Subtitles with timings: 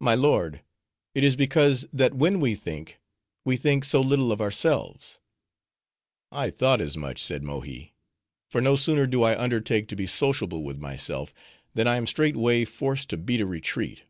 [0.00, 0.62] "My lord,
[1.14, 2.98] it is because, that when we think,
[3.44, 5.18] we think so little of ourselves."
[6.32, 7.92] "I thought as much," said Mohi,
[8.50, 11.34] "for no sooner do I undertake to be sociable with myself,
[11.74, 14.04] than I am straightway forced to beat a retreat."